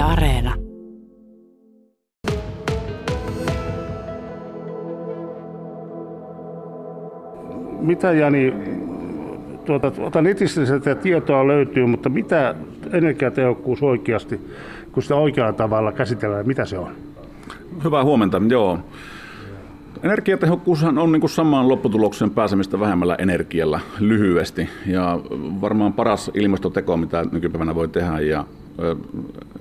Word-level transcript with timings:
Yle 0.00 0.08
Areena. 0.08 0.54
Mitä 7.80 8.12
Jani, 8.12 8.54
tuota, 9.64 9.90
tuota 9.90 10.22
netistä 10.22 10.66
sitä 10.66 10.94
tietoa 10.94 11.46
löytyy, 11.46 11.86
mutta 11.86 12.08
mitä 12.08 12.54
energiatehokkuus 12.92 13.82
oikeasti, 13.82 14.40
kun 14.92 15.02
sitä 15.02 15.16
oikealla 15.16 15.52
tavalla 15.52 15.92
käsitellään, 15.92 16.46
mitä 16.46 16.64
se 16.64 16.78
on? 16.78 16.92
Hyvää 17.84 18.04
huomenta, 18.04 18.42
joo. 18.48 18.78
Energiatehokkuushan 20.02 20.98
on 20.98 21.12
niin 21.12 21.20
kuin 21.20 21.30
samaan 21.30 21.68
lopputulokseen 21.68 22.30
pääsemistä 22.30 22.80
vähemmällä 22.80 23.14
energialla 23.18 23.80
lyhyesti 23.98 24.68
ja 24.86 25.20
varmaan 25.60 25.92
paras 25.92 26.30
ilmastoteko, 26.34 26.96
mitä 26.96 27.24
nykypäivänä 27.32 27.74
voi 27.74 27.88
tehdä 27.88 28.20
ja 28.20 28.44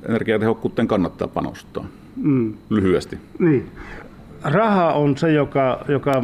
energiatehokkuuteen 0.10 0.88
kannattaa 0.88 1.28
panostaa 1.28 1.86
mm. 2.16 2.54
lyhyesti. 2.70 3.18
Niin. 3.40 3.72
Raha 4.44 4.94
on 4.94 5.18
se, 5.18 5.32
joka, 5.32 5.86
joka 5.88 6.24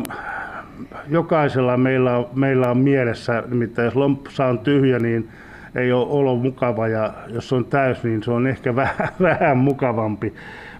jokaisella 1.09 1.77
meillä 1.77 2.17
on, 2.17 2.25
meillä 2.33 2.71
on 2.71 2.77
mielessä, 2.77 3.43
nimittäin 3.47 3.85
jos 3.85 3.95
lompsa 3.95 4.45
on 4.45 4.59
tyhjä, 4.59 4.99
niin 4.99 5.29
ei 5.75 5.91
ole 5.91 6.07
olo 6.09 6.35
mukava 6.35 6.87
ja 6.87 7.13
jos 7.27 7.53
on 7.53 7.65
täys, 7.65 8.03
niin 8.03 8.23
se 8.23 8.31
on 8.31 8.47
ehkä 8.47 8.75
vähän, 8.81 9.09
vähän 9.21 9.57
mukavampi. 9.57 10.33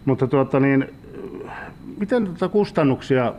Mutta 0.05 0.27
tuota, 0.27 0.59
niin, 0.59 0.85
miten 1.99 2.25
tuota 2.25 2.49
kustannuksia, 2.49 3.33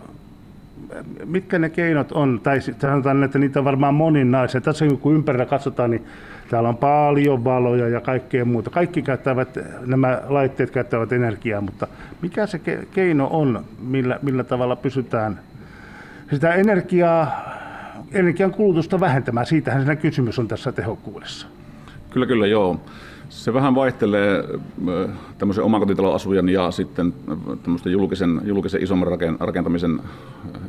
mitkä 1.25 1.59
ne 1.59 1.71
keinot 1.71 2.13
on, 2.13 2.41
tai 2.43 2.61
sanotaan, 2.61 3.25
että 3.25 3.39
niitä 3.39 3.59
on 3.59 3.65
varmaan 3.65 3.95
moninaisia. 3.95 4.61
Tässä 4.61 4.85
kun 5.01 5.15
ympärillä 5.15 5.47
katsotaan, 5.47 5.91
niin 5.91 6.07
täällä 6.51 6.69
on 6.69 6.77
paljon 6.77 7.45
valoja 7.45 7.89
ja 7.89 8.01
kaikkea 8.01 8.45
muuta. 8.45 8.71
Kaikki 8.71 9.03
käyttävät, 9.03 9.49
nämä 9.87 10.23
laitteet 10.29 10.71
käyttävät 10.71 11.13
energiaa, 11.13 11.61
mutta 11.61 11.87
mikä 12.23 12.47
se 12.47 12.61
keino 12.91 13.29
on, 13.31 13.65
millä, 13.81 14.19
millä 14.23 14.45
tavalla 14.45 14.77
pysytään 14.77 15.41
sitä 16.31 16.55
energiaa, 16.55 17.45
energian 18.13 18.51
kulutusta 18.51 19.01
vähentämään? 19.01 19.47
Siitähän 19.47 19.81
siinä 19.81 19.97
kysymys 19.97 20.39
on 20.39 20.49
tässä 20.49 20.73
tehokkuudessa. 20.73 21.47
Kyllä, 22.11 22.27
kyllä, 22.27 22.47
joo. 22.47 22.81
Se 23.29 23.55
vähän 23.55 23.75
vaihtelee 23.75 24.45
tämmöisen 25.39 25.65
omakotitalon 25.65 26.15
asujan 26.15 26.49
ja 26.49 26.71
sitten 26.71 27.15
tämmöisten 27.63 27.93
julkisen, 27.93 28.41
julkisen 28.45 28.83
isomman 28.83 29.09
rakentamisen 29.41 30.01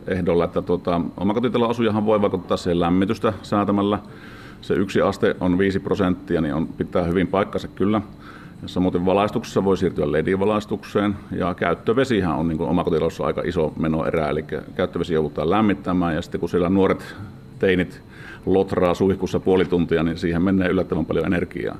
ehdolla, 0.08 0.46
että 0.46 0.62
tuota, 0.62 1.02
omakotitalon 1.18 1.70
asujahan 1.70 2.06
voi 2.06 2.22
vaikuttaa 2.22 2.58
siihen 2.58 2.80
lämmitystä 2.80 3.34
säätämällä. 3.42 4.00
Se 4.62 4.74
yksi 4.74 5.02
aste 5.02 5.36
on 5.40 5.58
5 5.58 5.80
prosenttia, 5.80 6.42
niin 6.42 6.54
on, 6.54 6.68
pitää 6.68 7.04
hyvin 7.04 7.28
paikkansa 7.28 7.68
kyllä. 7.68 8.02
Samoin 8.66 9.06
valaistuksessa 9.06 9.64
voi 9.64 9.78
siirtyä 9.78 10.12
LED-valaistukseen 10.12 11.16
ja 11.32 11.54
käyttövesihän 11.54 12.36
on 12.36 12.48
niin 12.48 12.62
omakotitalossa 12.62 13.26
aika 13.26 13.42
iso 13.46 13.74
menoerä, 13.80 14.30
eli 14.30 14.46
käyttövesi 14.76 15.14
joudutaan 15.14 15.50
lämmittämään 15.50 16.16
ja 16.16 16.22
sitten 16.22 16.40
kun 16.40 16.50
siellä 16.50 16.70
nuoret 16.70 17.16
teinit 17.60 18.02
lotraa 18.46 18.94
suihkussa 18.94 19.40
puoli 19.40 19.66
tuntia, 19.66 20.04
niin 20.04 20.18
siihen 20.18 20.42
menee 20.42 20.70
yllättävän 20.70 21.06
paljon 21.06 21.26
energiaa. 21.26 21.78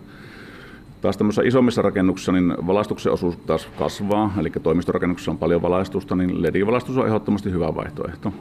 Taas 1.02 1.18
tämmöisissä 1.18 1.48
isommissa 1.48 1.82
rakennuksissa 1.82 2.32
niin 2.32 2.54
valaistuksen 2.68 3.12
osuus 3.12 3.38
taas 3.38 3.68
kasvaa, 3.80 4.34
eli 4.40 4.52
toimistorakennuksissa 4.64 5.32
on 5.32 5.38
paljon 5.38 5.62
valaistusta, 5.62 6.16
niin 6.16 6.42
LED-valaistus 6.42 6.98
on 6.98 7.08
ehdottomasti 7.08 7.52
hyvä 7.52 7.76
vaihtoehto. 7.76 8.34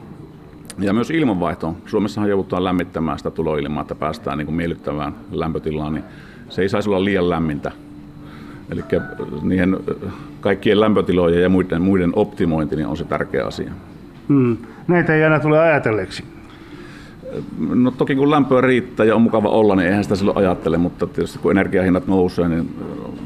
Ja 0.79 0.93
myös 0.93 1.09
ilmanvaihto. 1.09 1.75
Suomessahan 1.85 2.29
joudutaan 2.29 2.63
lämmittämään 2.63 3.17
sitä 3.17 3.31
tuloilmaa, 3.31 3.81
että 3.81 3.95
päästään 3.95 4.37
niin 4.37 4.45
kuin 4.45 4.55
miellyttävään 4.55 5.13
lämpötilaan, 5.31 5.93
niin 5.93 6.03
se 6.49 6.61
ei 6.61 6.69
saisi 6.69 6.89
olla 6.89 7.05
liian 7.05 7.29
lämmintä. 7.29 7.71
Eli 8.71 8.81
niiden 9.41 9.77
kaikkien 10.41 10.79
lämpötilojen 10.79 11.41
ja 11.41 11.49
muiden, 11.49 11.81
muiden 11.81 12.11
optimointi 12.15 12.75
niin 12.75 12.87
on 12.87 12.97
se 12.97 13.05
tärkeä 13.05 13.45
asia. 13.45 13.71
Hmm. 14.27 14.57
Näitä 14.87 15.15
ei 15.15 15.23
aina 15.23 15.39
tule 15.39 15.59
ajatelleeksi. 15.59 16.23
No 17.69 17.91
toki 17.91 18.15
kun 18.15 18.31
lämpöä 18.31 18.61
riittää 18.61 19.05
ja 19.05 19.15
on 19.15 19.21
mukava 19.21 19.49
olla, 19.49 19.75
niin 19.75 19.87
eihän 19.87 20.03
sitä 20.03 20.15
silloin 20.15 20.37
ajattele, 20.37 20.77
mutta 20.77 21.07
tietysti 21.07 21.39
kun 21.39 21.51
energiahinnat 21.51 22.07
nousee, 22.07 22.49
niin 22.49 22.75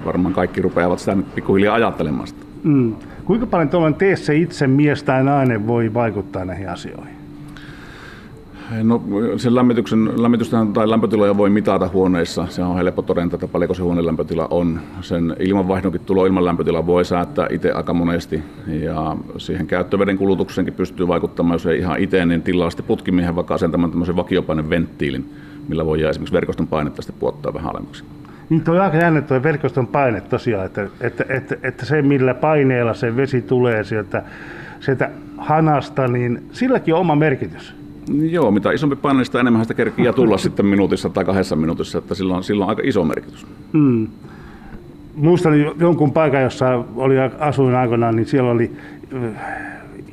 varmaan 0.06 0.34
kaikki 0.34 0.62
rupeavat 0.62 1.00
sitä 1.00 1.18
pikkuhiljaa 1.36 1.76
ajattelemaan 1.76 2.28
sitä. 2.28 2.46
Mm. 2.64 2.96
Kuinka 3.26 3.48
paljon 3.48 3.70
tuollainen 3.70 4.00
tee 4.00 4.16
se 4.16 4.36
itse 4.36 4.68
mies 4.68 5.04
tai 5.04 5.24
nainen 5.24 5.68
voi 5.68 5.94
vaikuttaa 5.94 6.46
näihin 6.46 6.70
asioihin? 6.70 7.21
No 8.84 9.02
sen 9.38 9.56
lämmityksen, 9.56 10.22
lämmitystä 10.22 10.58
tai 10.74 10.90
lämpötiloja 10.90 11.38
voi 11.38 11.50
mitata 11.50 11.88
huoneissa. 11.88 12.48
Se 12.50 12.64
on 12.64 12.76
helppo 12.76 13.02
todenta, 13.02 13.36
että 13.36 13.48
paljonko 13.48 13.74
se 13.74 13.82
huoneen 13.82 14.06
lämpötila 14.06 14.48
on. 14.50 14.80
Sen 15.02 15.36
ilmanvaihdonkin 15.40 16.02
tulo 16.02 16.26
ilman 16.26 16.46
lämpötila 16.46 16.86
voi 16.86 17.06
säättää 17.06 17.48
itse 17.50 17.72
aika 17.72 17.94
monesti. 17.94 18.44
Ja 18.68 19.16
siihen 19.38 19.68
käyttöveden 19.68 20.18
kulutukseenkin 20.18 20.74
pystyy 20.74 21.08
vaikuttamaan, 21.08 21.56
jos 21.56 21.66
ei 21.66 21.80
ihan 21.80 22.00
itse, 22.00 22.26
niin 22.26 22.42
tilaa 22.42 22.70
sitten 22.70 22.86
putkimiehen 22.86 23.36
vaikka 23.36 23.54
asentamaan 23.54 23.92
tämmöisen 23.92 24.16
vakiopaineventtiilin, 24.16 25.34
millä 25.68 25.86
voi 25.86 26.04
esimerkiksi 26.04 26.34
verkoston 26.34 26.68
painetta 26.68 27.02
sitten 27.02 27.20
puottaa 27.20 27.54
vähän 27.54 27.72
alemmaksi. 27.72 28.04
Niin 28.50 28.64
on 28.68 28.82
aika 28.82 28.98
jännä 28.98 29.22
tuo 29.22 29.44
verkoston 29.44 29.88
paine 29.88 30.22
tosiaan, 30.22 30.66
että, 30.66 30.88
että, 31.02 31.26
että, 31.30 31.58
että, 31.64 31.86
se 31.86 32.02
millä 32.02 32.34
paineella 32.34 32.94
se 32.94 33.16
vesi 33.16 33.42
tulee 33.42 33.84
sieltä, 33.84 34.24
sieltä 34.80 35.12
hanasta, 35.38 36.08
niin 36.08 36.44
silläkin 36.52 36.94
on 36.94 37.00
oma 37.00 37.16
merkitys. 37.16 37.81
Joo, 38.10 38.52
mitä 38.52 38.72
isompi 38.72 38.96
paine, 38.96 39.26
sitä 39.26 39.40
enemmän 39.40 39.62
sitä 39.62 39.74
kerkiä 39.74 40.14
tulla 40.20 40.38
sitten 40.38 40.66
minuutissa 40.66 41.10
tai 41.10 41.26
kahdessa 41.26 41.56
minuutissa, 41.56 41.98
että 41.98 42.16
sillä 42.16 42.36
on, 42.36 42.44
sillä 42.44 42.64
on 42.64 42.70
aika 42.70 42.82
iso 42.86 43.04
merkitys. 43.04 43.48
Mm. 43.74 44.08
Muistan 45.16 45.54
jonkun 45.80 46.12
paikan, 46.12 46.42
jossa 46.42 46.84
oli, 46.96 47.16
asuin 47.40 47.76
aikoinaan, 47.76 48.16
niin 48.16 48.26
siellä 48.26 48.52
oli 48.52 48.72
äh, 49.14 49.32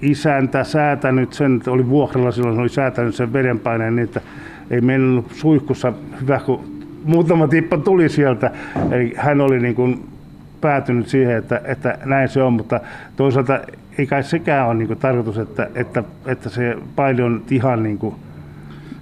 isäntä 0.03 0.65
säätänyt 0.65 1.32
sen, 1.32 1.62
oli 1.66 1.88
vuokralla 1.88 2.31
silloin, 2.31 2.59
oli 2.59 2.69
säätänyt 2.69 3.15
sen 3.15 3.32
vedenpaineen 3.32 3.97
niin, 3.97 4.04
että 4.04 4.21
ei 4.71 4.81
mennyt 4.81 5.25
suihkussa 5.32 5.93
hyvä, 6.21 6.41
kun 6.41 6.60
muutama 7.04 7.48
tippa 7.48 7.78
tuli 7.78 8.09
sieltä. 8.09 8.50
Eli 8.91 9.15
hän 9.16 9.41
oli 9.41 9.60
niin 9.60 9.75
kuin 9.75 10.04
päätynyt 10.60 11.09
siihen, 11.09 11.37
että, 11.37 11.60
että 11.65 11.98
näin 12.04 12.28
se 12.28 12.43
on, 12.43 12.53
mutta 12.53 12.81
toisaalta 13.16 13.60
ei 13.98 14.06
kai 14.06 14.22
sekään 14.22 14.66
ole 14.66 14.75
niin 14.75 14.98
tarkoitus, 14.98 15.38
että, 15.38 15.70
että, 15.75 16.04
että 16.26 16.48
se 16.48 16.78
paine 16.97 17.25
on 17.25 17.42
ihan 17.50 17.82
niin 17.82 17.98
kuin 17.98 18.14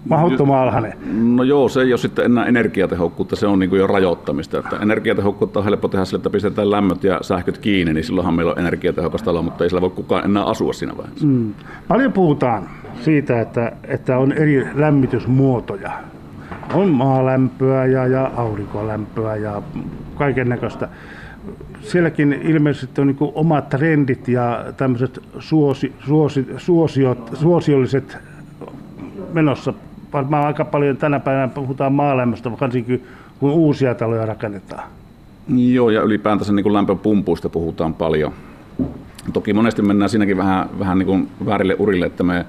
mahdottoman 0.09 0.59
alhainen. 0.61 0.93
No 1.37 1.43
joo, 1.43 1.69
se 1.69 1.81
ei 1.81 1.93
ole 1.93 1.99
sitten 1.99 2.25
enää 2.25 2.47
energiatehokkuutta, 2.47 3.37
se 3.37 3.47
on 3.47 3.59
niin 3.59 3.71
kuin 3.71 3.81
jo 3.81 3.87
rajoittamista. 3.87 4.59
Että 4.59 4.77
energiatehokkuutta 4.77 5.59
on 5.59 5.65
helppo 5.65 5.89
tehdä 5.89 6.05
sille, 6.05 6.19
että 6.19 6.31
pistetään 6.31 6.71
lämmöt 6.71 7.05
ja 7.05 7.19
sähköt 7.23 7.59
kiinni, 7.59 7.95
niin 7.95 8.05
silloinhan 8.05 8.35
meillä 8.35 8.53
on 8.53 8.59
energiatehokas 8.59 9.23
talo, 9.23 9.43
mutta 9.43 9.65
ei 9.65 9.71
sillä 9.71 9.81
voi 9.81 9.91
kukaan 9.91 10.25
enää 10.25 10.45
asua 10.45 10.73
siinä 10.73 10.97
vaiheessa. 10.97 11.27
Mm. 11.27 11.55
Paljon 11.89 12.13
puhutaan 12.13 12.69
siitä, 13.01 13.41
että, 13.41 13.73
että 13.85 14.19
on 14.19 14.33
eri 14.33 14.67
lämmitysmuotoja. 14.75 15.91
On 16.75 16.89
maalämpöä 16.89 17.87
ja, 17.87 18.07
ja 18.07 18.31
aurinkolämpöä 18.37 19.37
ja 19.37 19.63
kaiken 20.15 20.49
näköistä 20.49 20.89
sielläkin 21.87 22.33
ilmeisesti 22.33 23.01
on 23.01 23.07
niin 23.07 23.17
omat 23.21 23.69
trendit 23.69 24.29
ja 24.29 24.65
tämmöiset 24.77 25.23
suosi, 25.39 25.93
suosi, 26.07 26.47
suosiot, 26.57 27.31
suosiolliset 27.35 28.17
menossa. 29.33 29.75
Varmaan 30.13 30.47
aika 30.47 30.65
paljon 30.65 30.97
tänä 30.97 31.21
päivänä 31.21 31.49
puhutaan 31.49 31.93
maalämmöstä, 31.93 32.51
varsinkin 32.61 33.05
kun 33.39 33.51
uusia 33.51 33.95
taloja 33.95 34.27
rakennetaan. 34.27 34.89
Joo, 35.57 35.91
ja 35.91 36.03
ylipäätänsä 36.03 36.53
niin 36.53 36.73
lämpöpumpuista 36.73 37.49
puhutaan 37.49 37.95
paljon. 37.95 38.33
Toki 39.33 39.53
monesti 39.53 39.83
mennään 39.83 40.09
siinäkin 40.09 40.37
vähän, 40.37 40.69
vähän 40.79 40.99
niin 40.99 41.07
kuin 41.07 41.29
väärille 41.47 41.77
urille, 41.79 42.07
että 42.07 42.25
me 42.25 42.47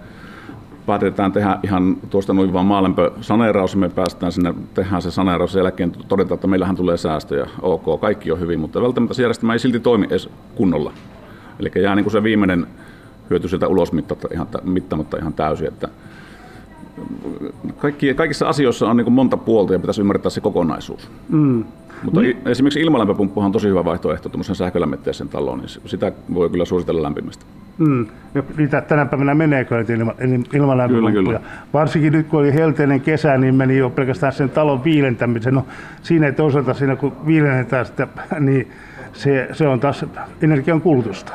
päätetään 0.87 1.31
tehdä 1.31 1.59
ihan 1.63 1.97
tuosta 2.09 2.33
noin 2.33 2.53
vaan 2.53 2.65
maalämpösaneeraus, 2.65 3.75
me 3.75 3.89
päästään 3.89 4.31
sinne, 4.31 4.53
tehdään 4.73 5.01
se 5.01 5.11
saneeraus 5.11 5.53
sen 5.53 5.59
jälkeen 5.59 5.91
todetaan, 6.07 6.35
että 6.35 6.47
meillähän 6.47 6.75
tulee 6.75 6.97
säästöjä, 6.97 7.47
ok, 7.61 8.01
kaikki 8.01 8.31
on 8.31 8.39
hyvin, 8.39 8.59
mutta 8.59 8.81
välttämättä 8.81 9.13
se 9.13 9.21
järjestelmä 9.21 9.53
ei 9.53 9.59
silti 9.59 9.79
toimi 9.79 10.05
edes 10.09 10.29
kunnolla. 10.55 10.91
Eli 11.59 11.71
jää 11.83 11.95
niin 11.95 12.03
kuin 12.03 12.11
se 12.11 12.23
viimeinen 12.23 12.67
hyöty 13.29 13.47
sieltä 13.47 13.67
ulos 13.67 13.91
ihan, 14.33 14.47
mittaamatta 14.63 15.17
ihan 15.17 15.33
täysin, 15.33 15.67
että 15.67 15.87
kaikki, 17.77 18.13
kaikissa 18.13 18.49
asioissa 18.49 18.89
on 18.89 18.97
niin 18.97 19.05
kuin 19.05 19.13
monta 19.13 19.37
puolta 19.37 19.73
ja 19.73 19.79
pitäisi 19.79 20.01
ymmärtää 20.01 20.29
se 20.29 20.41
kokonaisuus. 20.41 21.11
Mm. 21.29 21.63
Mutta 22.03 22.21
niin. 22.21 22.37
esimerkiksi 22.45 22.81
ilmalämpöpumppuhan 22.81 23.45
on 23.45 23.51
tosi 23.51 23.67
hyvä 23.67 23.85
vaihtoehto 23.85 24.29
tuommoisen 24.29 24.55
sähkölämmitteisen 24.55 25.29
taloon, 25.29 25.59
niin 25.59 25.69
sitä 25.85 26.11
voi 26.33 26.49
kyllä 26.49 26.65
suositella 26.65 27.03
lämpimästi. 27.03 27.45
Mm. 27.77 28.07
Ja 28.35 28.43
niitä 28.57 28.81
tänä 28.81 29.05
päivänä 29.05 29.33
menee 29.33 29.65
kyllä 29.65 29.85
ilma, 29.97 30.13
ilmalämpöpumppuja. 30.53 31.39
Varsinkin 31.73 32.13
nyt 32.13 32.27
kun 32.27 32.39
oli 32.39 32.53
helteinen 32.53 33.01
kesä, 33.01 33.37
niin 33.37 33.55
meni 33.55 33.77
jo 33.77 33.89
pelkästään 33.89 34.33
sen 34.33 34.49
talon 34.49 34.83
viilentämisen. 34.83 35.53
No, 35.53 35.65
siinä 36.01 36.25
ei 36.25 36.33
toisaalta 36.33 36.73
siinä 36.73 36.95
kun 36.95 37.13
viilennetään 37.27 37.85
sitä, 37.85 38.07
niin 38.39 38.67
se, 39.13 39.47
se 39.53 39.67
on 39.67 39.79
taas 39.79 40.05
energian 40.41 40.81
kulutusta. 40.81 41.33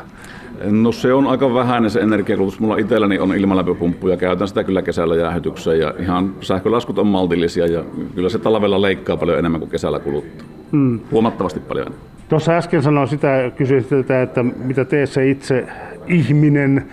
No 0.64 0.92
se 0.92 1.12
on 1.12 1.26
aika 1.26 1.54
vähäinen 1.54 1.90
se 1.90 2.00
energiakulutus. 2.00 2.60
Mulla 2.60 2.76
itselläni 2.76 3.18
on 3.18 3.34
ilmalämpöpumppu 3.34 4.08
ja 4.08 4.16
käytän 4.16 4.48
sitä 4.48 4.64
kyllä 4.64 4.82
kesällä 4.82 5.16
jäähytykseen 5.16 5.78
ja 5.80 5.94
ihan 5.98 6.34
sähkölaskut 6.40 6.98
on 6.98 7.06
maltillisia 7.06 7.66
ja 7.66 7.84
kyllä 8.14 8.28
se 8.28 8.38
talvella 8.38 8.82
leikkaa 8.82 9.16
paljon 9.16 9.38
enemmän 9.38 9.60
kuin 9.60 9.70
kesällä 9.70 9.98
kuluttaa. 9.98 10.46
Hmm. 10.72 11.00
Huomattavasti 11.10 11.60
paljon 11.60 11.86
enemmän. 11.86 12.11
Tuossa 12.32 12.52
äsken 12.52 12.82
sanoin 12.82 13.08
sitä, 13.08 13.50
kysyin 13.56 13.84
että 14.22 14.42
mitä 14.42 14.84
teessä 14.84 15.22
itse 15.22 15.66
ihminen, 16.06 16.86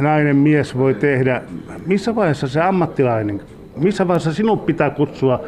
nainen, 0.00 0.36
mies 0.36 0.78
voi 0.78 0.94
tehdä. 0.94 1.42
Missä 1.86 2.14
vaiheessa 2.14 2.48
se 2.48 2.60
ammattilainen, 2.60 3.40
missä 3.76 4.08
vaiheessa 4.08 4.32
sinun 4.32 4.58
pitää 4.58 4.90
kutsua, 4.90 5.40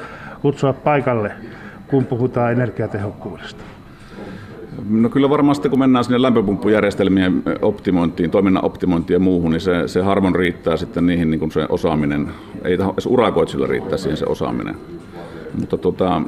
kutsua 0.43 0.73
paikalle, 0.73 1.33
kun 1.87 2.05
puhutaan 2.05 2.53
energiatehokkuudesta? 2.53 3.65
No 4.91 5.09
kyllä 5.09 5.31
varmasti 5.31 5.69
kun 5.69 5.79
mennään 5.79 6.05
sinne 6.05 6.23
lämpöpumppujärjestelmien 6.23 7.43
optimointiin, 7.63 8.31
toiminnan 8.31 8.65
optimointiin 8.65 9.15
ja 9.15 9.21
muuhun, 9.21 9.51
niin 9.51 9.61
se, 9.61 9.89
se 9.89 10.03
harvon 10.03 10.35
riittää 10.35 10.77
sitten 10.77 11.07
niihin 11.07 11.31
niin 11.31 11.39
kuin 11.39 11.53
se 11.53 11.67
osaaminen. 11.69 12.29
Ei 12.65 12.75
edes 12.75 13.07
urakoitsilla 13.07 13.67
riittää 13.67 13.99
siihen 13.99 14.17
se 14.17 14.27
osaaminen. 14.29 14.75
Mutta 15.61 15.77
tota, 15.77 16.23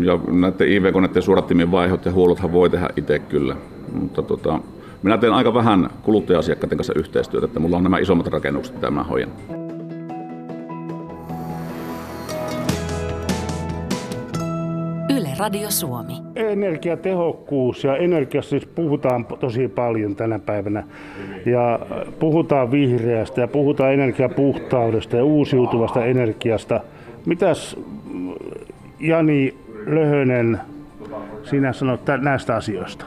ja 0.00 0.18
näiden 0.30 0.68
IV-koneiden 0.68 1.22
suodattimien 1.22 1.70
vaihot 1.70 2.04
ja 2.04 2.12
huollothan 2.12 2.52
voi 2.52 2.70
tehdä 2.70 2.88
itse 2.96 3.18
kyllä. 3.18 3.56
Mutta 3.92 4.22
tota, 4.22 4.60
minä 5.02 5.18
teen 5.18 5.32
aika 5.32 5.54
vähän 5.54 5.90
kuluttaja-asiakkaiden 6.02 6.78
kanssa 6.78 6.92
yhteistyötä, 6.96 7.46
että 7.46 7.60
mulla 7.60 7.76
on 7.76 7.82
nämä 7.82 7.98
isommat 7.98 8.26
rakennukset, 8.26 8.74
mitä 8.74 8.90
mä 8.90 9.02
hoidan. 9.02 9.32
Yle 15.16 15.28
Radio 15.38 15.70
Suomi. 15.70 16.12
Energiatehokkuus 16.36 17.84
ja 17.84 17.96
energiasta 17.96 18.50
siis 18.50 18.66
puhutaan 18.66 19.24
tosi 19.24 19.68
paljon 19.68 20.16
tänä 20.16 20.38
päivänä. 20.38 20.84
Ja 21.46 21.80
puhutaan 22.18 22.70
vihreästä 22.70 23.40
ja 23.40 23.48
puhutaan 23.48 23.92
energiapuhtaudesta 23.92 25.16
ja 25.16 25.24
uusiutuvasta 25.24 26.04
energiasta. 26.04 26.80
Mitäs 27.26 27.76
Jani 29.00 29.54
Löhönen 29.86 30.60
sinä 31.44 31.72
sanot 31.72 32.00
näistä 32.20 32.56
asioista? 32.56 33.04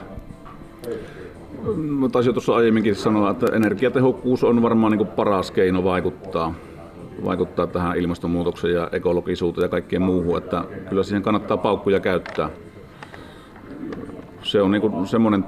Mä 1.75 2.09
taisin 2.09 2.33
tuossa 2.33 2.55
aiemminkin 2.55 2.95
sanoa, 2.95 3.31
että 3.31 3.45
energiatehokkuus 3.53 4.43
on 4.43 4.61
varmaan 4.61 4.91
niin 4.91 5.07
paras 5.07 5.51
keino 5.51 5.83
vaikuttaa, 5.83 6.53
vaikuttaa 7.25 7.67
tähän 7.67 7.97
ilmastonmuutokseen 7.97 8.73
ja 8.73 8.89
ekologisuuteen 8.91 9.65
ja 9.65 9.69
kaikkeen 9.69 10.01
muuhun, 10.01 10.37
että 10.37 10.63
kyllä 10.89 11.03
siihen 11.03 11.23
kannattaa 11.23 11.57
paukkuja 11.57 11.99
käyttää 11.99 12.49
se 14.45 14.61
on 14.61 14.71
niinku 14.71 15.05
semmoinen, 15.05 15.45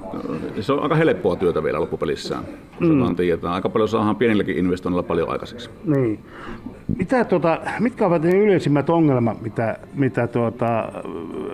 se 0.60 0.72
on 0.72 0.82
aika 0.82 0.94
helppoa 0.94 1.36
työtä 1.36 1.62
vielä 1.62 1.80
loppupelissään, 1.80 2.44
kun 2.78 2.86
mm. 2.86 2.92
se 2.92 3.00
vaan 3.00 3.16
tiedetään. 3.16 3.54
Aika 3.54 3.68
paljon 3.68 3.88
saadaan 3.88 4.16
pienilläkin 4.16 4.58
investoinnilla 4.58 5.02
paljon 5.02 5.30
aikaiseksi. 5.30 5.70
Niin. 5.84 6.18
Mitä, 6.98 7.24
tuota, 7.24 7.60
mitkä 7.80 8.06
ovat 8.06 8.22
ne 8.22 8.30
yleisimmät 8.30 8.90
ongelmat, 8.90 9.42
mitä, 9.42 9.76
mitä 9.94 10.26
tuota, 10.26 10.92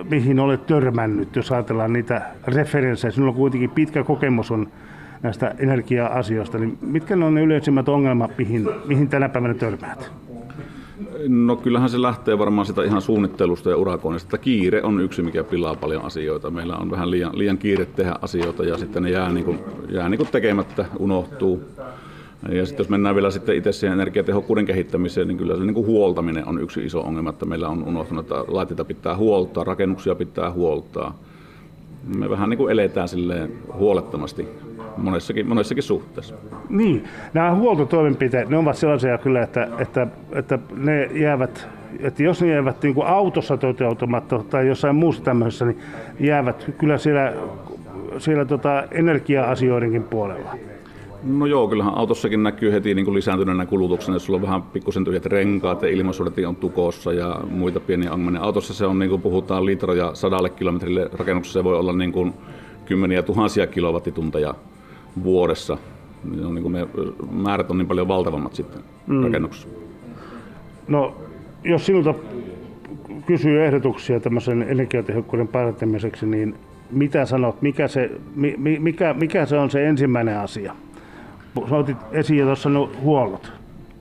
mihin 0.09 0.39
olet 0.39 0.65
törmännyt, 0.65 1.35
jos 1.35 1.51
ajatellaan 1.51 1.93
niitä 1.93 2.21
referenssejä? 2.47 3.11
Sinulla 3.11 3.31
on 3.31 3.37
kuitenkin 3.37 3.69
pitkä 3.69 4.03
kokemus 4.03 4.51
on 4.51 4.67
näistä 5.23 5.55
energia-asioista, 5.59 6.57
niin 6.57 6.77
mitkä 6.81 7.15
ne 7.15 7.25
on 7.25 7.33
ne 7.33 7.41
yleisimmät 7.41 7.89
ongelmat, 7.89 8.31
mihin, 8.37 8.67
mihin 8.85 9.07
tänä 9.09 9.29
päivänä 9.29 9.53
törmäät? 9.53 10.11
No 11.27 11.55
kyllähän 11.55 11.89
se 11.89 12.01
lähtee 12.01 12.37
varmaan 12.37 12.65
sitä 12.65 12.83
ihan 12.83 13.01
suunnittelusta 13.01 13.69
ja 13.69 13.77
urakoinnista, 13.77 14.27
että 14.27 14.37
kiire 14.37 14.83
on 14.83 14.99
yksi, 14.99 15.21
mikä 15.21 15.43
pilaa 15.43 15.75
paljon 15.75 16.05
asioita. 16.05 16.51
Meillä 16.51 16.75
on 16.75 16.91
vähän 16.91 17.11
liian, 17.11 17.31
liian 17.33 17.57
kiire 17.57 17.85
tehdä 17.85 18.15
asioita 18.21 18.63
ja 18.63 18.77
sitten 18.77 19.03
ne 19.03 19.09
jää, 19.09 19.31
niin 19.31 19.45
kuin, 19.45 19.59
jää 19.89 20.09
niin 20.09 20.17
kuin 20.17 20.29
tekemättä, 20.31 20.85
unohtuu. 20.99 21.63
Ja 22.51 22.65
sitten 22.65 22.83
jos 22.83 22.89
mennään 22.89 23.15
vielä 23.15 23.31
sitten 23.31 23.55
itse 23.55 23.71
siihen 23.71 23.93
energiatehokkuuden 23.93 24.65
kehittämiseen, 24.65 25.27
niin 25.27 25.37
kyllä 25.37 25.55
se 25.57 25.63
niin 25.63 25.73
kuin 25.73 25.87
huoltaminen 25.87 26.47
on 26.47 26.61
yksi 26.61 26.85
iso 26.85 27.01
ongelma, 27.01 27.29
että 27.29 27.45
meillä 27.45 27.69
on 27.69 27.83
unohtunut, 27.83 28.25
että 28.25 28.45
laitteita 28.47 28.85
pitää 28.85 29.17
huoltaa, 29.17 29.63
rakennuksia 29.63 30.15
pitää 30.15 30.51
huoltaa. 30.51 31.19
Me 32.17 32.29
vähän 32.29 32.49
niin 32.49 32.57
kuin 32.57 32.71
eletään 32.71 33.07
silleen 33.07 33.51
huolettomasti 33.73 34.47
monessakin, 34.97 35.47
monessakin 35.47 35.83
suhteessa. 35.83 36.35
Niin, 36.69 37.03
nämä 37.33 37.55
huoltotoimenpiteet, 37.55 38.49
ne 38.49 38.57
ovat 38.57 38.77
sellaisia 38.77 39.17
kyllä, 39.17 39.41
että, 39.41 39.67
että, 39.79 40.07
että 40.31 40.59
ne 40.75 41.03
jäävät 41.13 41.67
että 41.99 42.23
jos 42.23 42.41
ne 42.41 42.47
jäävät 42.47 42.83
niin 42.83 42.93
kuin 42.93 43.07
autossa 43.07 43.57
toteutumatta 43.57 44.43
tai 44.49 44.67
jossain 44.67 44.95
muussa 44.95 45.23
tämmöisessä, 45.23 45.65
niin 45.65 45.79
jäävät 46.19 46.71
kyllä 46.77 46.97
siellä, 46.97 47.33
siellä 48.17 48.45
tota 48.45 48.83
energia-asioidenkin 48.91 50.03
puolella. 50.03 50.49
No 51.23 51.45
joo, 51.45 51.67
kyllähän 51.67 51.93
autossakin 51.93 52.43
näkyy 52.43 52.71
heti 52.71 52.93
niin 52.93 53.05
kuin 53.05 53.15
lisääntyneenä 53.15 53.65
kulutuksena, 53.65 54.15
jos 54.15 54.25
sulla 54.25 54.37
on 54.37 54.41
vähän 54.41 54.61
pikkusen 54.61 55.05
tyhjät 55.05 55.25
renkaat 55.25 55.81
ja 55.81 55.89
ilmansuodat 55.89 56.33
on 56.47 56.55
tukossa 56.55 57.13
ja 57.13 57.39
muita 57.49 57.79
pieniä 57.79 58.11
ongelmia. 58.11 58.41
Autossa 58.41 58.73
se 58.73 58.85
on, 58.85 58.99
niin 58.99 59.09
kuin 59.09 59.21
puhutaan 59.21 59.65
litroja 59.65 60.11
sadalle 60.13 60.49
kilometrille, 60.49 61.09
rakennuksessa 61.13 61.59
se 61.59 61.63
voi 61.63 61.79
olla 61.79 61.93
niin 61.93 62.11
kuin 62.11 62.33
kymmeniä 62.85 63.23
tuhansia 63.23 63.67
kilowattitunteja 63.67 64.53
vuodessa. 65.23 65.77
Niin 66.23 66.45
on 66.45 66.55
niin 66.55 66.63
kuin 66.63 66.71
me, 66.71 66.87
määrät 67.31 67.71
on 67.71 67.77
niin 67.77 67.87
paljon 67.87 68.07
valtavammat 68.07 68.55
sitten 68.55 68.81
mm. 69.07 69.23
rakennuksessa. 69.23 69.67
No, 70.87 71.15
jos 71.63 71.85
sinulta 71.85 72.13
kysyy 73.25 73.65
ehdotuksia 73.65 74.19
tämmöisen 74.19 74.61
energiatehokkuuden 74.61 75.47
parantamiseksi, 75.47 76.25
niin 76.25 76.55
mitä 76.91 77.25
sanot, 77.25 77.61
mikä 77.61 77.87
se, 77.87 78.11
mikä, 78.79 79.13
mikä 79.13 79.45
se 79.45 79.57
on 79.57 79.69
se 79.71 79.87
ensimmäinen 79.87 80.39
asia? 80.39 80.75
Sä 81.69 81.75
otit 81.75 81.97
esiin 82.11 82.39
jo 82.39 82.45
tuossa 82.45 82.69
no, 82.69 82.91
huollot. 83.01 83.51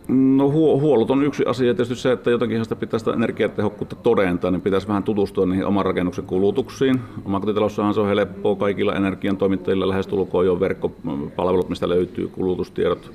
No 0.08 0.50
huollot 0.50 1.10
on 1.10 1.24
yksi 1.24 1.44
asia. 1.46 1.74
Tietysti 1.74 1.94
se, 1.94 2.12
että 2.12 2.30
jotenkin 2.30 2.64
sitä 2.64 2.76
pitää 2.76 2.98
sitä 2.98 3.12
energiatehokkuutta 3.12 3.96
todentaa, 3.96 4.50
niin 4.50 4.60
pitäisi 4.60 4.88
vähän 4.88 5.02
tutustua 5.02 5.46
niihin 5.46 5.66
oman 5.66 5.84
rakennuksen 5.84 6.24
kulutuksiin. 6.24 7.00
Omakotitalossahan 7.24 7.94
se 7.94 8.00
on 8.00 8.08
helppoa. 8.08 8.56
Kaikilla 8.56 8.94
energian 8.94 9.36
toimittajilla 9.36 9.88
lähestulkoon 9.88 10.46
jo 10.46 10.60
verkkopalvelut, 10.60 11.68
mistä 11.68 11.88
löytyy 11.88 12.28
kulutustiedot. 12.28 13.12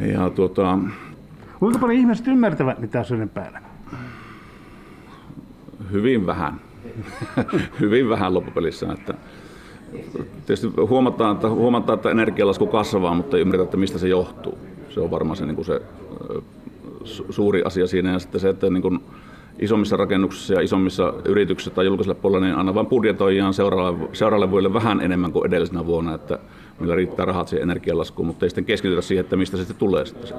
Ja 0.00 0.30
tuota... 0.30 0.78
Kuinka 1.58 1.78
paljon 1.78 1.98
ihmiset 1.98 2.26
ymmärtävät 2.26 2.78
niitä 2.78 3.00
asioiden 3.00 3.28
päällä? 3.28 3.60
Hyvin 5.92 6.26
vähän. 6.26 6.60
Hyvin 7.80 8.08
vähän 8.08 8.34
loppupelissä. 8.34 8.92
Että 8.92 9.14
tietysti 10.46 10.66
huomataan, 10.88 11.34
että, 11.34 11.48
huomataan, 11.48 11.96
että 11.96 12.10
energialasku 12.10 12.66
kasvaa, 12.66 13.14
mutta 13.14 13.36
ei 13.36 13.40
ymmärretä, 13.40 13.64
että 13.64 13.76
mistä 13.76 13.98
se 13.98 14.08
johtuu 14.08 14.58
se 14.94 15.00
on 15.00 15.10
varmaan 15.10 15.36
se, 15.36 15.46
niin 15.46 15.56
kuin 15.56 15.64
se 15.64 15.80
suuri 17.30 17.62
asia 17.64 17.86
siinä. 17.86 18.12
Ja 18.12 18.18
sitten 18.18 18.40
se, 18.40 18.48
että 18.48 18.70
niin 18.70 18.82
kuin 18.82 19.00
isommissa 19.58 19.96
rakennuksissa 19.96 20.54
ja 20.54 20.60
isommissa 20.60 21.14
yrityksissä 21.24 21.70
tai 21.70 21.86
julkisella 21.86 22.14
puolella, 22.14 22.46
niin 22.46 22.56
aina 22.56 22.74
vain 22.74 22.86
budjetoidaan 22.86 23.54
seuraavalle, 23.54 24.08
seuraavalle 24.12 24.50
vuodelle 24.50 24.74
vähän 24.74 25.00
enemmän 25.00 25.32
kuin 25.32 25.46
edellisenä 25.46 25.86
vuonna, 25.86 26.14
että 26.14 26.38
meillä 26.80 26.94
riittää 26.94 27.26
rahat 27.26 27.48
siihen 27.48 27.70
energialaskuun, 27.70 28.26
mutta 28.26 28.46
ei 28.46 28.50
sitten 28.50 28.64
keskitytä 28.64 29.02
siihen, 29.02 29.24
että 29.24 29.36
mistä 29.36 29.56
se 29.56 29.62
sitten 29.62 29.78
tulee 29.78 30.06
sitten. 30.06 30.38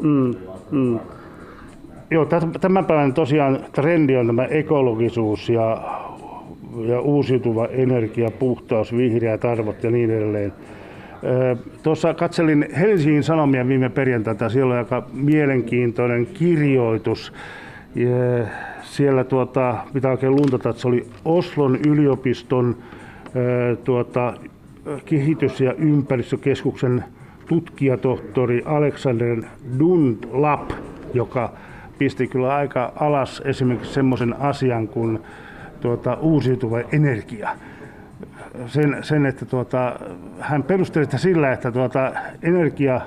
Mm, 0.00 0.34
mm. 0.70 0.98
Joo, 2.10 2.26
tämän 2.60 2.86
päivän 2.86 3.14
tosiaan 3.14 3.58
trendi 3.72 4.16
on 4.16 4.26
tämä 4.26 4.44
ekologisuus 4.44 5.48
ja, 5.48 5.82
ja 6.86 7.00
uusiutuva 7.00 7.66
energia, 7.66 8.30
puhtaus, 8.30 8.96
vihreät 8.96 9.44
arvot 9.44 9.82
ja 9.82 9.90
niin 9.90 10.10
edelleen. 10.10 10.52
Tuossa 11.82 12.14
katselin 12.14 12.66
Helsingin 12.78 13.22
Sanomia 13.22 13.68
viime 13.68 13.88
perjantaita, 13.88 14.48
siellä 14.48 14.74
oli 14.74 14.78
aika 14.78 15.06
mielenkiintoinen 15.12 16.26
kirjoitus. 16.26 17.32
Siellä 18.82 19.24
tuota, 19.24 19.76
pitää 19.92 20.10
oikein 20.10 20.36
luntata, 20.36 20.70
että 20.70 20.82
se 20.82 20.88
oli 20.88 21.06
Oslon 21.24 21.78
yliopiston 21.86 22.76
tuota, 23.84 24.34
kehitys- 25.04 25.60
ja 25.60 25.74
ympäristökeskuksen 25.74 27.04
tutkijatohtori 27.48 28.62
Alexander 28.64 29.42
Dundlap, 29.78 30.70
joka 31.14 31.52
pisti 31.98 32.26
kyllä 32.26 32.54
aika 32.54 32.92
alas 32.96 33.42
esimerkiksi 33.44 33.92
semmoisen 33.92 34.40
asian 34.40 34.88
kuin 34.88 35.18
tuota, 35.80 36.14
uusiutuva 36.14 36.80
energia 36.92 37.48
sen, 38.66 38.96
sen 39.02 39.26
että 39.26 39.44
tuota, 39.44 39.96
hän 40.40 40.62
perusteli 40.62 41.04
sitä 41.04 41.18
sillä, 41.18 41.52
että 41.52 41.72
tuota, 41.72 42.12
energia, 42.42 43.00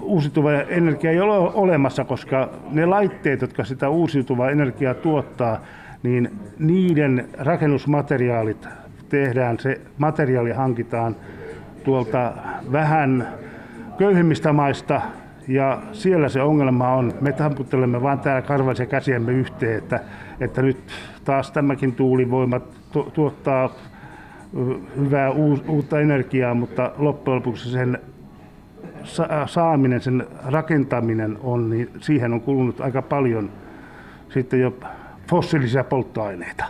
uusiutuva 0.00 0.52
energia 0.52 1.10
ei 1.10 1.20
ole 1.20 1.50
olemassa, 1.54 2.04
koska 2.04 2.48
ne 2.70 2.86
laitteet, 2.86 3.40
jotka 3.40 3.64
sitä 3.64 3.88
uusiutuvaa 3.88 4.50
energiaa 4.50 4.94
tuottaa, 4.94 5.60
niin 6.02 6.30
niiden 6.58 7.28
rakennusmateriaalit 7.38 8.68
tehdään, 9.08 9.58
se 9.58 9.80
materiaali 9.98 10.50
hankitaan 10.50 11.16
tuolta 11.84 12.32
vähän 12.72 13.28
köyhimmistä 13.98 14.52
maista 14.52 15.00
ja 15.48 15.82
siellä 15.92 16.28
se 16.28 16.42
ongelma 16.42 16.94
on, 16.94 17.14
me 17.20 17.32
tamputtelemme 17.32 18.02
vain 18.02 18.18
täällä 18.18 18.42
karvaisia 18.42 18.86
käsiämme 18.86 19.32
yhteen, 19.32 19.78
että, 19.78 20.00
että 20.40 20.62
nyt 20.62 20.78
taas 21.24 21.50
tämäkin 21.50 21.92
tuulivoima 21.92 22.60
tuottaa 23.14 23.70
hyvää 24.96 25.30
uutta 25.68 26.00
energiaa, 26.00 26.54
mutta 26.54 26.92
loppujen 26.98 27.36
lopuksi 27.36 27.70
sen 27.70 27.98
saaminen, 29.46 30.00
sen 30.00 30.26
rakentaminen 30.44 31.38
on, 31.42 31.70
niin 31.70 31.90
siihen 32.00 32.32
on 32.32 32.40
kulunut 32.40 32.80
aika 32.80 33.02
paljon 33.02 33.50
sitten 34.28 34.60
jo 34.60 34.74
fossiilisia 35.30 35.84
polttoaineita. 35.84 36.64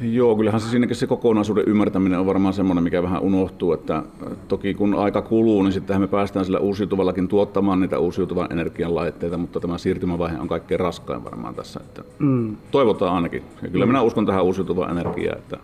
Joo, 0.00 0.36
kyllähän 0.36 0.60
se 0.60 0.68
siinäkin 0.68 0.96
se 0.96 1.06
kokonaisuuden 1.06 1.64
ymmärtäminen 1.66 2.18
on 2.18 2.26
varmaan 2.26 2.54
semmoinen, 2.54 2.84
mikä 2.84 3.02
vähän 3.02 3.22
unohtuu, 3.22 3.72
että 3.72 4.02
toki 4.48 4.74
kun 4.74 4.94
aika 4.94 5.22
kuluu, 5.22 5.62
niin 5.62 5.72
sittenhän 5.72 6.00
me 6.00 6.06
päästään 6.06 6.44
sillä 6.44 6.58
uusiutuvallakin 6.58 7.28
tuottamaan 7.28 7.80
niitä 7.80 7.98
uusiutuvan 7.98 8.52
energian 8.52 8.94
laitteita, 8.94 9.38
mutta 9.38 9.60
tämä 9.60 9.78
siirtymävaihe 9.78 10.40
on 10.40 10.48
kaikkein 10.48 10.80
raskain 10.80 11.24
varmaan 11.24 11.54
tässä. 11.54 11.80
Että 11.84 12.02
mm. 12.18 12.56
Toivotaan 12.70 13.14
ainakin. 13.14 13.42
Ja 13.62 13.68
kyllä 13.68 13.86
mm. 13.86 13.88
minä 13.88 14.02
uskon 14.02 14.26
tähän 14.26 14.44
uusiutuvaan 14.44 14.90
energiaan, 14.90 15.38
että, 15.38 15.56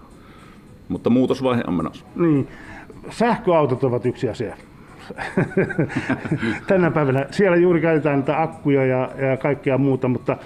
mutta 0.93 1.11
muutosvaihe 1.11 1.63
on 1.67 1.75
menossa. 1.75 2.05
Niin. 2.17 2.49
Sähköautot 3.11 3.85
ovat 3.85 4.07
yksi 4.07 4.29
asia. 4.29 4.57
Tänä 6.67 6.91
päivänä 6.91 7.27
siellä 7.31 7.57
juuri 7.57 7.81
käytetään 7.81 8.19
niitä 8.19 8.43
akkuja 8.43 8.87
ja, 8.87 9.11
ja 9.31 9.37
kaikkea 9.37 9.79
muuta, 9.79 10.09
mutta 10.09 10.37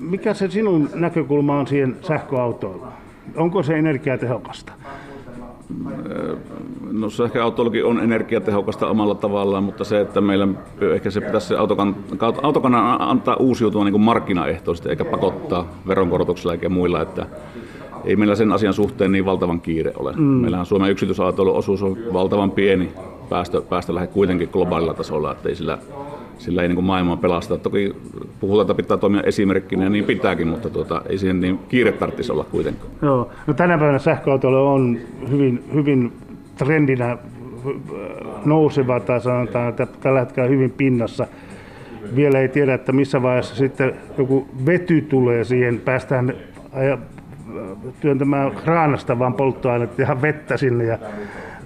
mikä 0.00 0.34
se 0.34 0.50
sinun 0.50 0.90
näkökulma 0.94 1.58
on 1.58 1.66
siihen 1.66 1.96
sähköautoon? 2.02 2.88
Onko 3.36 3.62
se 3.62 3.78
energiatehokasta? 3.78 4.72
No 6.92 7.10
sähköautoillakin 7.10 7.84
on 7.84 8.00
energiatehokasta 8.00 8.86
omalla 8.86 9.14
tavallaan, 9.14 9.64
mutta 9.64 9.84
se, 9.84 10.00
että 10.00 10.20
meillä 10.20 10.48
ehkä 10.94 11.10
se 11.10 11.20
pitäisi 11.20 11.46
se 11.46 11.56
autokan, 11.56 11.96
autokannan 12.42 13.00
antaa 13.00 13.36
uusiutua 13.36 13.84
niin 13.84 14.00
markkinaehtoisesti 14.00 14.88
eikä 14.88 15.04
pakottaa 15.04 15.66
veronkorotuksella 15.88 16.52
eikä 16.52 16.68
muilla, 16.68 17.02
että 17.02 17.26
ei 18.04 18.16
meillä 18.16 18.34
sen 18.34 18.52
asian 18.52 18.74
suhteen 18.74 19.12
niin 19.12 19.24
valtavan 19.24 19.60
kiire 19.60 19.92
ole. 19.96 20.12
Mm. 20.12 20.22
Meillähän 20.22 20.66
Suomen 20.66 20.90
yksityisautoilun 20.90 21.56
osuus 21.56 21.82
on 21.82 21.96
valtavan 22.12 22.50
pieni 22.50 22.92
päästö, 23.28 23.62
päästölähe 23.62 24.06
kuitenkin 24.06 24.48
globaalilla 24.52 24.94
tasolla, 24.94 25.32
että 25.32 25.48
ei 25.48 25.54
sillä 25.54 25.78
sillä 26.38 26.62
ei 26.62 26.68
niin 26.68 26.84
maailmaa 26.84 27.16
pelasta. 27.16 27.58
Toki 27.58 27.96
puhutaan, 28.40 28.64
että 28.64 28.74
pitää 28.74 28.96
toimia 28.96 29.22
esimerkkinä 29.22 29.84
ja 29.84 29.90
niin 29.90 30.04
pitääkin, 30.04 30.48
mutta 30.48 30.70
tuota, 30.70 31.02
ei 31.08 31.18
siihen 31.18 31.40
niin 31.40 31.58
kiire 31.68 31.92
tarvitsisi 31.92 32.32
olla 32.32 32.44
kuitenkaan. 32.44 32.90
Joo. 33.02 33.30
No, 33.46 33.54
tänä 33.54 33.78
päivänä 33.78 33.98
sähköautoilla 33.98 34.70
on 34.70 34.98
hyvin, 35.30 35.64
hyvin 35.74 36.12
trendinä 36.58 37.10
äh, 37.12 37.18
nouseva 38.44 39.00
tai 39.00 39.20
sanotaan, 39.20 39.68
että 39.68 39.86
tällä 40.00 40.20
hetkellä 40.20 40.48
hyvin 40.48 40.70
pinnassa. 40.70 41.26
Vielä 42.16 42.40
ei 42.40 42.48
tiedä, 42.48 42.74
että 42.74 42.92
missä 42.92 43.22
vaiheessa 43.22 43.54
sitten 43.54 43.94
joku 44.18 44.48
vety 44.66 45.00
tulee 45.00 45.44
siihen, 45.44 45.80
päästään 45.84 46.34
työntämään 48.00 48.50
kraanasta 48.50 49.18
vaan 49.18 49.34
polttoainetta 49.34 50.02
ihan 50.02 50.22
vettä 50.22 50.56
sinne 50.56 50.84
ja 50.84 50.98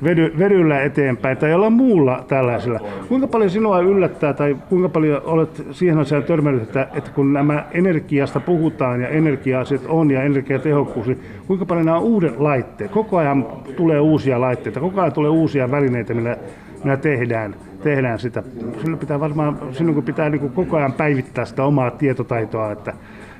vedy, 0.04 0.32
vedyllä 0.38 0.82
eteenpäin 0.82 1.36
tai 1.36 1.50
jollain 1.50 1.72
muulla 1.72 2.24
tällaisella. 2.28 2.80
Kuinka 3.08 3.26
paljon 3.26 3.50
sinua 3.50 3.80
yllättää 3.80 4.32
tai 4.32 4.56
kuinka 4.68 4.88
paljon 4.88 5.22
olet 5.24 5.66
siihen 5.70 5.98
asiaan 5.98 6.24
törmännyt, 6.24 6.62
että, 6.62 6.88
että 6.94 7.10
kun 7.10 7.32
nämä 7.32 7.64
energiasta 7.70 8.40
puhutaan 8.40 9.00
ja 9.00 9.08
energia-asiat 9.08 9.82
on 9.88 10.10
ja 10.10 10.22
energiatehokkuus, 10.22 11.06
niin 11.06 11.20
kuinka 11.46 11.66
paljon 11.66 11.86
nämä 11.86 11.98
uudet 11.98 12.38
laitteet? 12.38 12.90
Koko 12.90 13.16
ajan 13.16 13.46
tulee 13.76 14.00
uusia 14.00 14.40
laitteita, 14.40 14.80
koko 14.80 15.00
ajan 15.00 15.12
tulee 15.12 15.30
uusia 15.30 15.70
välineitä, 15.70 16.14
millä, 16.14 16.36
millä 16.84 16.96
tehdään, 16.96 17.54
tehdään 17.82 18.18
sitä. 18.18 18.42
Sinun 18.82 18.98
pitää 18.98 19.20
varmaan, 19.20 19.58
sinun 19.72 20.02
pitää 20.02 20.30
niin 20.30 20.50
koko 20.50 20.76
ajan 20.76 20.92
päivittää 20.92 21.44
sitä 21.44 21.64
omaa 21.64 21.90
tietotaitoa, 21.90 22.72
että, 22.72 22.92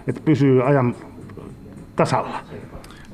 että 0.08 0.20
pysyy 0.24 0.62
ajan 0.62 0.94
tasalla. 1.96 2.38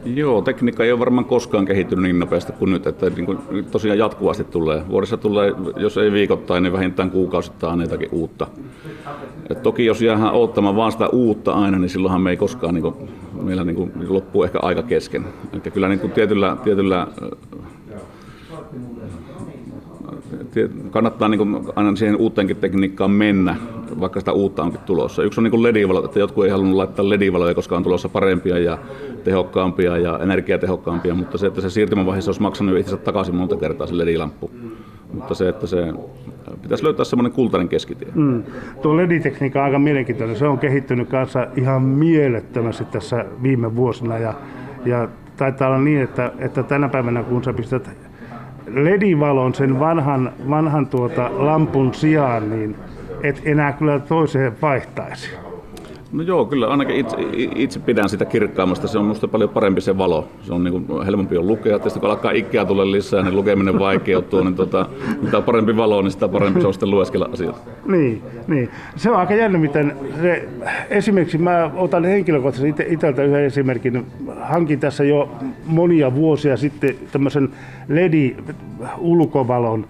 Joo, 0.04 0.42
tekniikka 0.42 0.84
ei 0.84 0.92
ole 0.92 0.98
varmaan 0.98 1.24
koskaan 1.24 1.64
kehittynyt 1.64 2.02
niin 2.02 2.18
nopeasti 2.18 2.52
kuin 2.52 2.70
nyt, 2.70 2.86
että 2.86 3.10
niin 3.10 3.26
kuin 3.26 3.38
tosiaan 3.70 3.98
jatkuvasti 3.98 4.44
tulee. 4.44 4.88
Vuodessa 4.88 5.16
tulee, 5.16 5.52
jos 5.76 5.98
ei 5.98 6.12
viikoittain, 6.12 6.62
niin 6.62 6.72
vähintään 6.72 7.10
kuukausittain 7.10 7.80
jotakin 7.80 8.08
uutta. 8.12 8.46
Et 9.50 9.62
toki 9.62 9.84
jos 9.84 10.02
jäähän 10.02 10.32
odottamaan 10.32 10.76
vaan 10.76 10.92
sitä 10.92 11.08
uutta 11.08 11.52
aina, 11.52 11.78
niin 11.78 11.88
silloinhan 11.88 12.20
me 12.20 12.30
ei 12.30 12.36
koskaan, 12.36 12.74
niin 12.74 12.82
kuin, 12.82 12.94
meillä 13.42 13.64
niin 13.64 13.76
kuin, 13.76 13.92
loppuu 14.08 14.44
ehkä 14.44 14.58
aika 14.62 14.82
kesken. 14.82 15.24
Eli 15.52 15.60
kyllä 15.60 15.88
niin 15.88 16.00
kuin 16.00 16.12
tietyllä, 16.12 16.56
tietyllä 16.64 17.06
kannattaa 20.90 21.28
niin 21.28 21.38
kuin 21.38 21.64
aina 21.76 21.96
siihen 21.96 22.16
uuteenkin 22.16 22.56
tekniikkaan 22.56 23.10
mennä, 23.10 23.56
vaikka 24.00 24.20
sitä 24.20 24.32
uutta 24.32 24.62
onkin 24.62 24.80
tulossa. 24.80 25.22
Yksi 25.22 25.40
on 25.40 25.44
niin 25.44 25.62
LED-valot, 25.62 26.04
että 26.04 26.18
jotkut 26.18 26.44
ei 26.44 26.50
halunnut 26.50 26.76
laittaa 26.76 27.08
LED-valoja, 27.08 27.54
koska 27.54 27.76
on 27.76 27.82
tulossa 27.82 28.08
parempia 28.08 28.58
ja 28.58 28.78
tehokkaampia 29.24 29.98
ja 29.98 30.18
energiatehokkaampia, 30.22 31.14
mutta 31.14 31.38
se, 31.38 31.46
että 31.46 31.60
se 31.60 31.70
siirtymävaiheessa 31.70 32.28
olisi 32.28 32.42
maksanut 32.42 32.78
itsensä 32.78 33.04
takaisin 33.04 33.36
monta 33.36 33.56
kertaa 33.56 33.86
se 33.86 33.98
LED-lamppu. 33.98 34.50
Mutta 35.12 35.34
se, 35.34 35.48
että 35.48 35.66
se 35.66 35.92
pitäisi 36.62 36.84
löytää 36.84 37.04
semmoinen 37.04 37.32
kultainen 37.32 37.68
keskitie. 37.68 38.08
Mm. 38.14 38.42
Tuo 38.82 38.96
LED-tekniikka 38.96 39.58
on 39.58 39.64
aika 39.64 39.78
mielenkiintoinen. 39.78 40.36
Se 40.36 40.46
on 40.46 40.58
kehittynyt 40.58 41.08
kanssa 41.08 41.46
ihan 41.56 41.82
mielettömästi 41.82 42.84
tässä 42.84 43.24
viime 43.42 43.76
vuosina 43.76 44.18
ja, 44.18 44.34
ja 44.84 45.08
taitaa 45.36 45.68
olla 45.68 45.78
niin, 45.78 46.02
että, 46.02 46.32
että 46.38 46.62
tänä 46.62 46.88
päivänä 46.88 47.22
kun 47.22 47.44
sä 47.44 47.52
pistät 47.52 47.90
LED-valon 48.66 49.54
sen 49.54 49.80
vanhan, 49.80 50.32
vanhan 50.50 50.86
tuota 50.86 51.30
lampun 51.32 51.94
sijaan, 51.94 52.50
niin 52.50 52.76
et 53.22 53.42
enää 53.44 53.72
kyllä 53.72 53.98
toiseen 53.98 54.52
vaihtaisi. 54.62 55.30
No 56.12 56.22
joo, 56.22 56.44
kyllä 56.44 56.68
ainakin 56.68 56.96
itse, 56.96 57.16
itse 57.54 57.80
pidän 57.80 58.08
sitä 58.08 58.24
kirkkaammasta. 58.24 58.88
Se 58.88 58.98
on 58.98 59.04
minusta 59.04 59.28
paljon 59.28 59.50
parempi 59.50 59.80
se 59.80 59.98
valo. 59.98 60.28
Se 60.42 60.54
on 60.54 60.64
niin 60.64 60.86
kuin 60.86 61.06
helpompi 61.06 61.38
on 61.38 61.46
lukea. 61.46 61.78
Tietysti 61.78 62.00
kun 62.00 62.10
alkaa 62.10 62.30
ikää 62.30 62.64
tulla 62.64 62.90
lisää, 62.90 63.22
niin 63.22 63.36
lukeminen 63.36 63.78
vaikeutuu. 63.78 64.44
Niin 64.44 64.54
tota, 64.54 64.86
mitä 65.22 65.40
parempi 65.40 65.76
valo, 65.76 66.02
niin 66.02 66.10
sitä 66.10 66.28
parempi 66.28 66.60
se 66.60 66.66
on 66.66 66.72
sitten 66.72 66.90
lueskella 66.90 67.28
asioita. 67.32 67.60
Niin, 67.86 68.22
niin. 68.46 68.70
Se 68.96 69.10
on 69.10 69.16
aika 69.16 69.34
jännä, 69.34 69.58
miten 69.58 69.96
se, 70.20 70.48
esimerkiksi 70.90 71.38
mä 71.38 71.70
otan 71.74 72.04
henkilökohtaisesti 72.04 72.84
itseltä 72.88 73.22
yhden 73.22 73.44
esimerkin. 73.44 74.06
Hankin 74.40 74.80
tässä 74.80 75.04
jo 75.04 75.30
monia 75.66 76.14
vuosia 76.14 76.56
sitten 76.56 76.94
tämmöisen 77.12 77.48
LED-ulkovalon. 77.88 79.86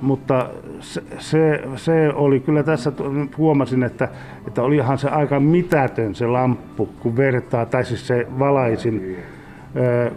Mutta 0.00 0.46
se, 0.80 1.02
se, 1.18 1.62
se 1.76 2.12
oli 2.14 2.40
kyllä 2.40 2.62
tässä, 2.62 2.92
huomasin, 3.38 3.82
että, 3.82 4.08
että 4.46 4.62
olihan 4.62 4.98
se 4.98 5.08
aika 5.08 5.40
mitätön 5.40 6.14
se 6.14 6.26
lamppu, 6.26 6.88
kun 7.00 7.16
vertaa, 7.16 7.66
tai 7.66 7.84
siis 7.84 8.06
se 8.06 8.26
valaisin, 8.38 9.16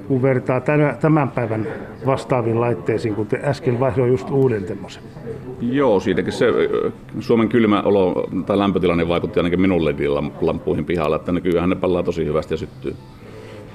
kun 0.07 0.21
vertaa 0.21 0.61
tämän 1.01 1.29
päivän 1.29 1.67
vastaaviin 2.05 2.61
laitteisiin, 2.61 3.15
kun 3.15 3.27
te 3.27 3.39
äsken 3.43 3.79
vaihdoin 3.79 4.11
just 4.11 4.29
uuden 4.29 4.63
temmoisen. 4.63 5.03
Joo, 5.61 5.99
siitäkin 5.99 6.33
se 6.33 6.45
Suomen 7.19 7.49
kylmä 7.49 7.81
olo 7.81 8.29
tai 8.45 8.57
lämpötilanne 8.57 9.07
vaikutti 9.07 9.39
ainakin 9.39 9.61
minun 9.61 9.85
LED-lampuihin 9.85 10.85
pihalla, 10.85 11.15
että 11.15 11.31
nykyään 11.31 11.69
ne 11.69 11.75
pallaa 11.75 12.03
tosi 12.03 12.25
hyvästi 12.25 12.53
ja 12.53 12.57
syttyy 12.57 12.95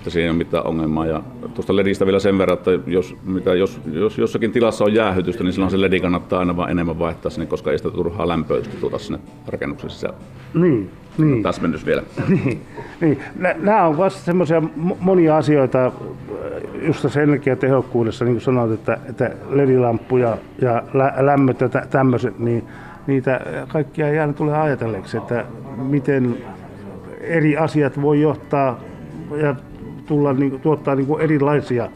että 0.02 0.11
siinä 0.11 0.25
ei 0.25 0.30
ole 0.30 0.38
mitään 0.38 0.66
ongelmaa. 0.66 1.06
Ja 1.06 1.23
tuosta 1.54 1.76
LEDistä 1.76 2.06
vielä 2.06 2.18
sen 2.18 2.38
verran, 2.38 2.59
että 2.59 2.71
jos, 2.87 3.16
mitä, 3.25 3.54
jos, 3.54 3.80
jos 3.92 4.18
jossakin 4.18 4.52
tilassa 4.52 4.85
on 4.85 4.94
jäähytystä, 4.94 5.44
niin 5.44 5.52
silloin 5.52 5.71
se 5.71 5.80
LED 5.80 6.00
kannattaa 6.00 6.38
aina 6.38 6.56
vaan 6.56 6.71
enemmän 6.71 6.99
vaihtaa 6.99 7.30
sinne, 7.30 7.47
koska 7.47 7.71
ei 7.71 7.78
sitä 7.78 7.90
turhaa 7.90 8.28
lämpöä 8.28 8.61
tuota 8.80 8.99
sinne 8.99 9.18
rakennuksen 9.47 9.90
sisällä. 9.90 10.16
Niin, 10.54 10.90
niin. 11.18 11.42
Täsmennys 11.42 11.87
vielä. 11.87 12.02
niin, 12.28 12.62
niin. 13.00 13.18
Nämä 13.59 13.87
on 13.87 13.99
vasta 13.99 14.21
semmoisia 14.21 14.62
monia 15.00 15.37
asioita 15.37 15.87
äh, 15.87 15.92
just 16.87 17.02
tässä 17.02 17.23
energiatehokkuudessa, 17.23 18.25
niin 18.25 18.35
kuin 18.35 18.42
sanoit, 18.42 18.73
että, 18.73 18.99
että 19.09 19.30
LED-lamppuja 19.50 20.37
ja 20.61 20.82
lä- 20.94 21.14
lämmöt 21.18 21.61
ja 21.61 21.68
tämmöiset, 21.68 22.38
niin 22.38 22.64
niitä 23.06 23.40
kaikkia 23.68 24.09
ei 24.09 24.18
aina 24.18 24.32
tule 24.32 24.59
ajatelleeksi, 24.59 25.16
että 25.16 25.44
miten 25.76 26.37
eri 27.21 27.56
asiat 27.56 28.02
voi 28.02 28.21
johtaa 28.21 28.80
ja 29.42 29.54
tulla, 30.06 30.32
niin, 30.32 30.61
tuottaa 30.61 30.94
niin 30.94 31.21
erilaisia 31.21 31.88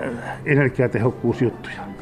eh, 0.00 0.10
energiatehokkuusjuttuja. 0.44 1.92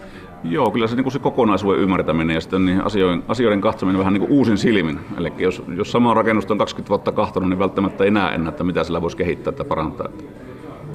Joo, 0.45 0.71
kyllä 0.71 0.87
se, 0.87 0.97
niin 0.97 1.13
se 1.13 1.19
kokonaisuuden 1.19 1.81
ymmärtäminen 1.81 2.35
ja 2.35 2.41
sitten 2.41 2.65
niin 2.65 2.81
asioiden, 2.81 3.23
asioiden 3.29 3.61
katsominen 3.61 3.99
vähän 3.99 4.13
niin 4.13 4.21
kuin 4.21 4.33
uusin 4.33 4.59
silmin. 4.59 5.01
Eli 5.19 5.33
jos, 5.39 5.63
jos 5.77 5.93
sama 5.93 6.15
rakennusta 6.15 6.55
on 6.55 6.59
20 6.59 6.89
vuotta 6.89 7.13
kahtonut, 7.13 7.49
niin 7.49 7.59
välttämättä 7.59 8.05
ei 8.05 8.11
näe 8.11 8.35
enää, 8.35 8.49
että 8.49 8.65
mitä 8.65 8.85
sillä 8.85 9.03
voisi 9.03 9.17
kehittää 9.17 9.53
tai 9.53 9.67
parantaa. 9.67 10.07
Että 10.09 10.25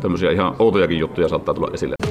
tämmöisiä 0.02 0.32
ihan 0.32 0.56
outojakin 0.60 1.00
juttuja 1.00 1.30
saattaa 1.30 1.54
tulla 1.54 1.70
esille. 1.74 2.05